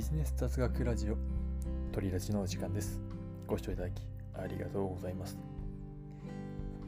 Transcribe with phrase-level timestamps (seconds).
[0.00, 1.16] ジネス雑学ラジオ。
[1.92, 3.02] 鳥ラジのお時間です。
[3.46, 4.02] ご視聴いただき
[4.34, 5.36] ありがとうございます。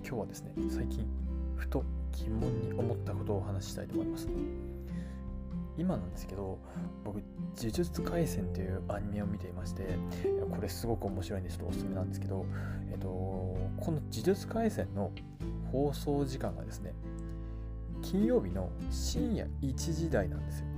[0.02, 1.06] 今日はですね最近
[1.54, 4.28] ふと疑問に思ったことをお話ししたいと思います。
[5.76, 6.58] 今なんですけど
[7.04, 7.16] 僕
[7.54, 9.98] 「呪術廻戦」というアニメを見ていまして
[10.50, 12.46] これすごく面白いんでちょっとおすすめなんですけど、
[12.90, 13.58] えっと、こ
[13.88, 15.10] の「呪術廻戦」の
[15.70, 16.94] 放送時間がですね
[18.00, 20.71] 金曜日の深夜1時台なんですよ。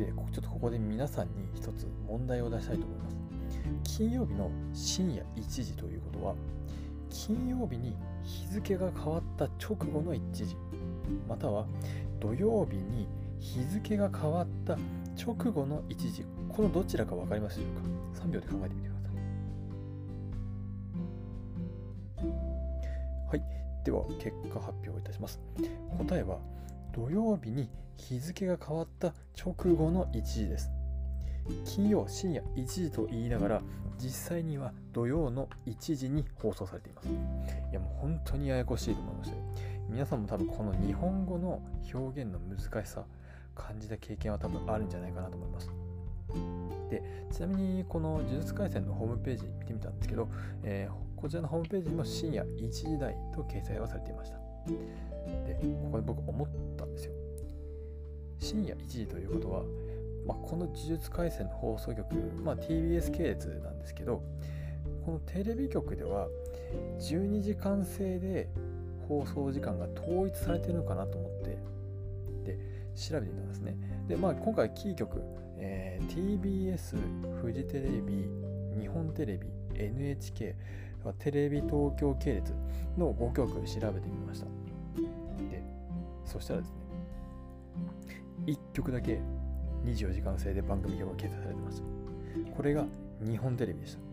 [0.00, 3.16] で、ちょっとここで皆さんに一つ問題を出したいと思います。
[3.98, 6.34] 金曜日の深夜1時ということは、
[7.10, 10.56] 金曜日に日付が変わった直後の1時、
[11.28, 11.66] または
[12.18, 13.08] 土曜日に
[13.40, 14.78] 日付が変わった
[15.22, 17.74] 直後の1時、このどちらか分かりますでしょう
[18.20, 19.14] か ?3 秒で考えてみてください。
[23.28, 23.42] はい。
[23.84, 25.38] では、結果発表いたします。
[25.98, 26.38] 答えは、
[26.92, 30.70] 土曜日に日付が変わった直後の1時です。
[31.64, 33.62] 金曜深夜1時と言いながら
[33.98, 37.08] 実際には土曜の1時に放送されています。
[37.08, 39.36] いやもう本当にややこしいと思いまして
[39.88, 43.04] 皆さんも多分この日本語の表現の難しさ
[43.54, 45.70] 感じた経験は多分あるんじゃないかなと思います。
[46.90, 47.02] で
[47.32, 50.28] ちなみにこの呪術廻戦のホームページ見てみたんですけど、
[50.62, 54.49] えー、こちらのホームページにも深夜1時台と掲載はされていました。
[54.66, 57.12] でここで僕思ったんですよ。
[58.38, 59.62] 深夜1時ということは、
[60.26, 64.22] まあ、この「呪術廻戦」の放送局、まあ、TBS 系列なんですけど
[65.04, 66.28] このテレビ局では
[66.98, 68.48] 12時間制で
[69.08, 71.58] 放送時間が統一されてるのかなと思って
[72.44, 72.58] で
[72.94, 73.76] 調べてみたんですね。
[74.08, 75.20] で、まあ、今回キー局、
[75.58, 76.96] えー、TBS
[77.40, 78.28] フジテレビ
[78.78, 80.54] 日本テレビ NHK
[81.18, 82.52] テレビ東京系列
[82.96, 84.46] の5局調べてみました。
[84.46, 85.62] で
[86.24, 86.76] そしたらですね
[88.46, 89.20] 1曲だけ
[89.84, 91.84] 24時間制で番組表が掲載されてました。
[92.56, 92.84] これが
[93.20, 94.09] 日本テレビでした。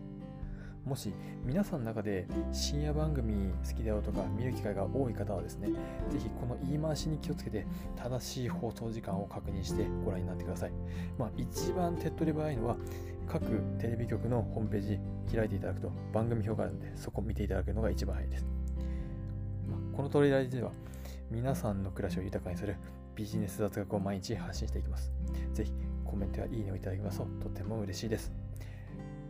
[0.88, 1.12] もし
[1.44, 10.72] 皆さんの中で深夜番組好きだよとか見る機会が多い方はですね、ぜひこの言い回しに気をつけて正しい放送時間を確認してご覧になってください。
[11.18, 12.76] まあ一番手っ取り早いのは
[13.26, 13.44] 各
[13.78, 14.98] テレビ局のホームページ
[15.36, 18.46] 開いていただくと番組表があるのでそこを見ていただくのが一番早いです。
[19.68, 20.72] まあ、このトレーラーでは
[21.30, 22.76] 皆さんの暮らしを豊かにする
[23.14, 25.12] ビジネス雑学を毎日発信していきます。
[25.52, 25.72] ぜひ
[26.06, 28.47] コメントやいいねをいただきますととても嬉しいです。